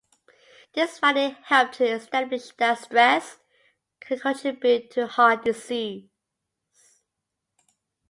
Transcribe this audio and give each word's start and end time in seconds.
This 0.73 0.97
finding 0.97 1.35
helped 1.43 1.75
to 1.75 1.85
establish 1.87 2.49
that 2.57 2.79
stress 2.79 3.37
can 3.99 4.17
contribute 4.17 4.89
to 4.89 5.05
heart 5.05 5.45
disease. 5.45 6.09